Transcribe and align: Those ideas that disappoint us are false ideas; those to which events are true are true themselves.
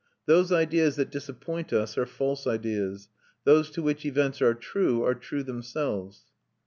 Those 0.25 0.51
ideas 0.51 0.95
that 0.95 1.11
disappoint 1.11 1.71
us 1.71 1.95
are 1.95 2.07
false 2.07 2.47
ideas; 2.47 3.07
those 3.43 3.69
to 3.69 3.83
which 3.83 4.03
events 4.03 4.41
are 4.41 4.55
true 4.55 5.03
are 5.05 5.13
true 5.13 5.43
themselves. 5.43 6.23